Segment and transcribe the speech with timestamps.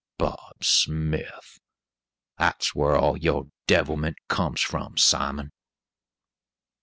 [0.17, 1.59] Bob Smith!
[2.39, 5.51] That's whar all your devilment comes from, Simon."